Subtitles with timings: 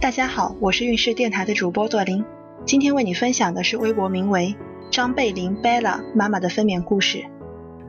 [0.00, 2.24] 大家好，我是运势电台的主播朵琳，
[2.64, 4.54] 今天为你分享的是微博名为
[4.92, 7.24] 张贝琳 Bella 妈妈的分娩故事。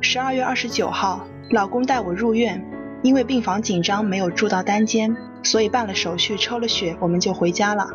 [0.02, 2.66] 十二月二十九号，老公带我入院，
[3.04, 7.88] 因为病房紧张没有住到单间，所以办了手续抽了血，我们就回家了。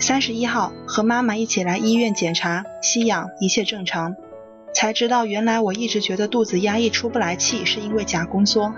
[0.00, 4.16] 三十一号和妈妈一起来医院检查，吸氧一切正常，
[4.74, 8.74] 才知道原来我一直觉得肚子压抑出不来气是因为假宫缩。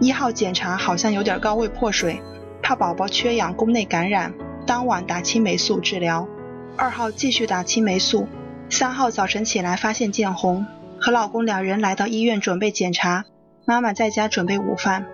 [0.00, 2.22] 一号检查好像有点高位破水。
[2.62, 4.34] 怕宝宝缺氧，宫内感染，
[4.66, 6.28] 当晚打青霉素治疗。
[6.76, 8.26] 二号继续打青霉素。
[8.70, 10.66] 三号早晨起来发现见红，
[11.00, 13.24] 和老公两人来到医院准备检查，
[13.64, 15.06] 妈妈在家准备午饭。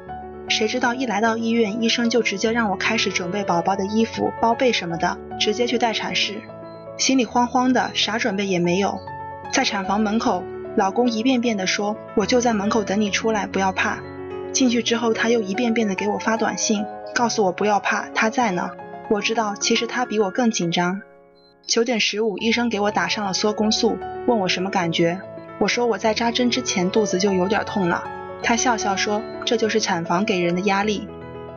[0.48, 6.34] 谁知道一来到医院，医生就直接让我开始准备宝宝的衣服、包被什么的，直接去待产室。
[6.98, 8.98] 心里慌慌的，啥准备也没有。
[9.52, 10.42] 在产房门口，
[10.76, 13.98] 老公一遍遍的说：“我就在门口等你出来，不要怕。”
[14.52, 16.84] 进去之后，他又一遍遍的给我发短信。
[17.14, 18.70] 告诉我不要怕，他在呢。
[19.08, 21.00] 我知道，其实他比我更紧张。
[21.66, 25.20] 九点十五，医生给我打上了缩宫素，问我什么感觉。
[25.60, 28.02] 我说我在扎针之前肚子就有点痛了。
[28.42, 31.08] 他笑笑说，这就是产房给人的压力。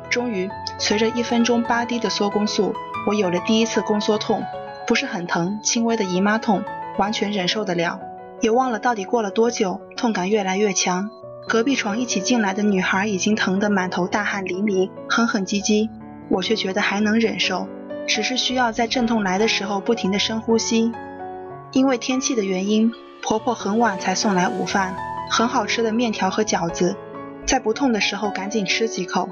[0.10, 2.74] 终于，随着一分钟八滴的缩宫素，
[3.08, 4.44] 我有了第一次宫缩痛，
[4.86, 6.64] 不是很疼，轻微的姨妈痛，
[6.98, 8.00] 完全忍受得了。
[8.40, 11.10] 也忘了到底过了多久，痛感越来越强。
[11.48, 15.90] 隔壁床一起进来的女孩已经疼得满头大汗淋漓，哼哼唧唧，
[16.28, 17.70] 我却觉得还能忍受，
[18.06, 20.92] 只是需要在阵痛来的时候不停的深呼吸。
[21.72, 24.94] 因为天气的原因，婆婆很晚才送来午饭，
[25.32, 26.98] 很好吃的面条和饺子，
[27.46, 29.30] 在不痛的时候赶紧吃几口。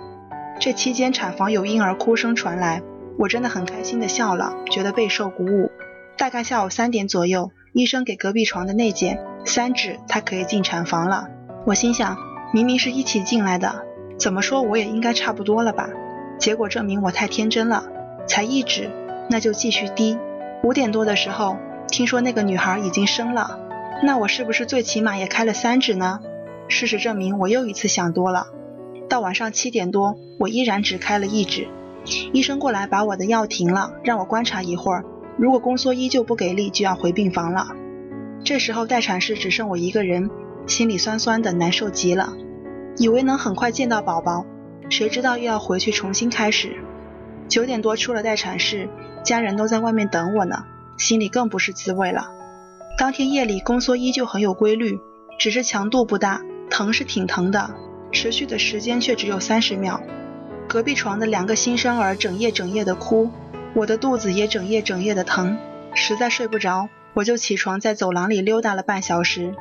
[0.58, 2.82] 这期间产房有婴儿哭声传来，
[3.20, 5.70] 我真的很开心的笑了，觉得备受鼓舞。
[6.18, 11.28] 大概下午三点左右，医生给隔壁床的内检三指，她可以进产房了。
[11.66, 12.16] 我心想，
[12.54, 13.84] 明明是一起进来的，
[14.20, 15.90] 怎么说我也应该差不多了吧？
[16.38, 17.86] 结果证明我太天真了，
[18.28, 18.92] 才一指，
[19.32, 20.16] 那就继续滴。
[20.62, 23.60] 五点多的时候，听说那个女孩已经生了，
[24.04, 26.20] 那我是不是最起码也开了三指呢？
[26.68, 28.46] 事实证明，我又一次想多了。
[29.10, 31.68] 到晚上七点多，我依然只开了一指。
[32.32, 35.04] 医生过来把我的药停了，让我观察一会儿，
[35.36, 37.70] 如果宫缩依旧不给力，就要回病房了。
[38.44, 40.30] 这时候待产室只剩我一个人。
[40.68, 42.34] 心里酸酸的，难受极了。
[42.98, 44.46] 以为能很快见到宝宝，
[44.90, 46.78] 谁知道又要回去重新开始。
[47.48, 48.90] 九点多出了待产室，
[49.24, 50.64] 家人都在外面等我呢，
[50.98, 52.32] 心里更不是滋味了。
[52.98, 54.98] 当天夜里宫缩依旧很有规律，
[55.38, 57.70] 只是强度不大，疼是挺疼的，
[58.12, 60.02] 持续的时间却只有三十秒。
[60.68, 63.30] 隔壁床的两个新生儿整夜整夜的哭，
[63.76, 65.58] 我的肚子也整夜整夜的疼，
[65.94, 69.54] 实在睡不着，我就起床在走廊里溜达了半小时。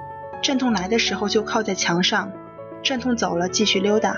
[0.44, 2.30] 阵痛来的时候就靠在墙上，
[2.82, 4.14] 阵痛走了继续溜达。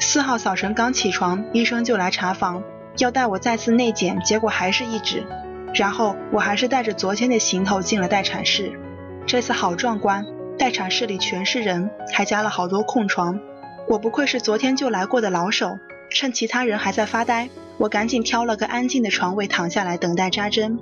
[0.00, 2.64] 四号早晨刚起床，医生就来查房，
[2.98, 5.24] 要带我再次内检，结果还是一指。
[5.72, 8.72] 然后我还是带着昨天的行头进了待产室。
[9.28, 10.26] 这次好壮观，
[10.58, 13.38] 待产室里全是人，还加了好多空床。
[13.88, 15.78] 我不愧是昨天就来过的老手，
[16.10, 17.48] 趁其他人还在发呆，
[17.78, 20.80] 我赶紧挑了个安静的床位躺下来等待扎针，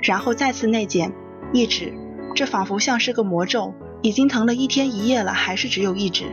[0.00, 1.12] 然后再次内检，
[1.52, 1.92] 一指，
[2.36, 3.74] 这仿佛像是个魔咒。
[4.02, 6.24] 已经疼了一天一夜了，还是只有一指。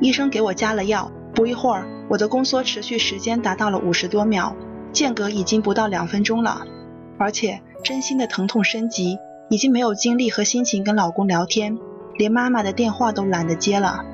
[0.00, 4.56] 医生给我加了药，不一会儿，我的宫缩持续时间达到了五十多秒，
[4.92, 6.66] 间隔已经不到两分钟了。
[7.16, 11.78] 而且真心的疼痛升级，已经没有精力和心情跟老公聊天，
[12.16, 14.04] 连妈妈的电话都懒得接了。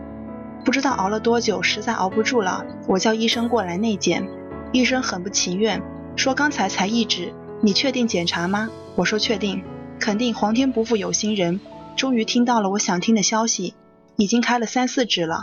[0.62, 4.28] 不知道熬了多久，实在熬不住了，我叫医生过来内检。
[4.72, 5.82] 医生很不情愿，
[6.14, 8.68] 说刚才才一指，你确定检查吗？
[8.94, 9.64] 我说确定，
[9.98, 11.58] 肯定皇天不负有心人。
[12.00, 13.74] 终于听到了我想听的消息，
[14.16, 15.42] 已经开了三四指了，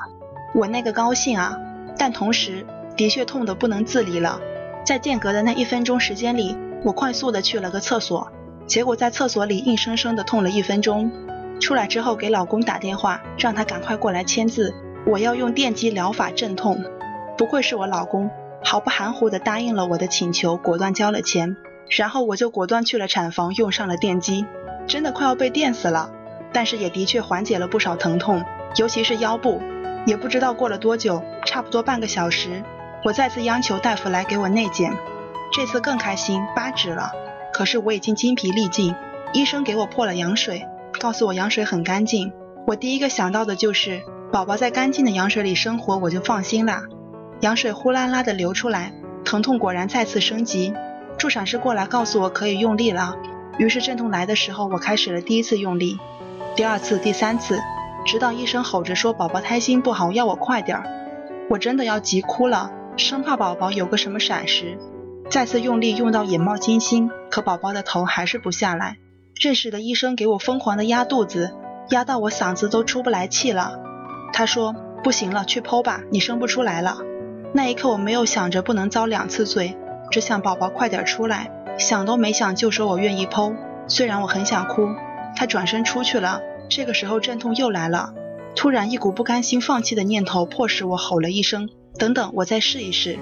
[0.55, 1.55] 我那个高兴啊！
[1.99, 4.41] 但同时的确痛得不能自理了。
[4.83, 8.31] 在间隔的那一分钟时间里，我快速的去了个厕所，
[8.65, 11.11] 结果在厕所里硬生生的痛了一分钟。
[11.59, 14.73] 出来之后给老公打电话，让他赶快过来签字，
[15.05, 16.83] 我要用电击疗法镇痛。
[17.37, 18.31] 不愧是我老公，
[18.63, 21.55] 毫不含糊的答应了我的请求，果断交了钱，
[21.95, 24.47] 然后我就果断去了产房，用上了电击，
[24.87, 26.13] 真的快要被电死了。
[26.53, 28.43] 但是也的确缓解了不少疼痛，
[28.75, 29.61] 尤其是腰部。
[30.05, 32.63] 也不知道过了多久，差不多半个小时，
[33.03, 34.95] 我再次央求大夫来给我内检。
[35.51, 37.11] 这次更开心，八指了。
[37.53, 38.95] 可是我已经精疲力尽，
[39.33, 40.65] 医生给我破了羊水，
[40.99, 42.31] 告诉我羊水很干净。
[42.65, 44.01] 我第一个想到的就是
[44.31, 46.83] 宝宝在干净的羊水里生活，我就放心啦。
[47.41, 48.93] 羊水呼啦啦的流出来，
[49.25, 50.73] 疼痛果然再次升级。
[51.17, 53.15] 助产师过来告诉我可以用力了，
[53.57, 55.97] 于是阵痛来的时候，我开始了第一次用力。
[56.57, 57.61] 第二次、第三次，
[58.03, 60.83] 直到医生吼着说宝宝胎心不好，要我快点儿，
[61.51, 64.79] 我真的要急哭了，生怕宝宝有个什么闪失。
[65.29, 68.97] 再次用力用到眼冒金星，可宝宝的头还是不下来。
[69.39, 71.53] 认识的医生给我疯狂的压肚子，
[71.91, 73.79] 压到我嗓子都出不来气了。
[74.33, 74.73] 他说
[75.03, 76.97] 不行了，去剖吧，你生不出来了。
[77.53, 79.77] 那一刻我没有想着不能遭两次罪，
[80.09, 83.55] 只想宝宝快点出来，想都没想就说我愿意剖。
[83.87, 84.89] 虽然我很想哭，
[85.37, 86.41] 他转身出去了。
[86.67, 88.13] 这个时候阵痛又来了，
[88.55, 91.69] 突然一股不甘心放弃的念头迫使我吼了一声
[91.99, 93.19] ：“等等，我再试一试。”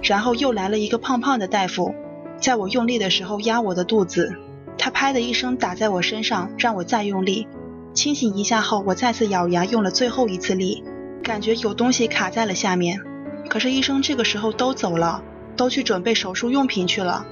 [0.00, 1.92] 然后又来了一个胖胖的大夫，
[2.38, 4.32] 在我用力的时候压我的肚子。
[4.78, 7.48] 他拍的一声打在我身上，让我再用力。
[7.94, 10.84] 清醒一下后，我再次咬牙用了最后一次力，
[11.22, 13.00] 感觉有东西卡在了下面。
[13.48, 15.22] 可是医生这个时候都走了，
[15.56, 17.26] 都去准备手术用品去了。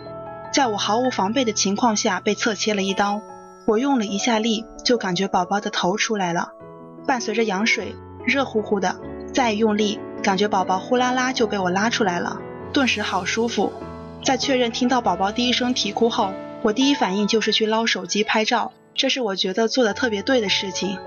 [0.53, 3.21] 在我毫无防备的情况下被侧切了一刀，
[3.67, 6.51] 我用了一下力，就感觉宝宝的头出来了，
[7.07, 7.95] 伴随着羊水，
[8.27, 8.97] 热乎乎的。
[9.33, 12.39] 再用力，感觉宝宝呼啦啦就被我拉出来了，
[12.73, 13.73] 顿时好舒服。
[14.23, 16.33] 在确认听到宝宝第一声啼哭后。
[16.63, 20.99] 我第一反应就是去捞手机拍照，这是我觉得做的特别对的事情。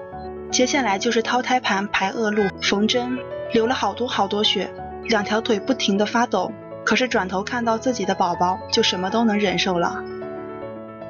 [0.51, 3.18] 接下来就是掏胎盘、排恶露、缝针，
[3.51, 4.71] 流了好多好多血，
[5.06, 6.51] 两条腿不停的发抖。
[6.86, 10.03] 可是转头看到自己的宝宝，就什么都能忍受了。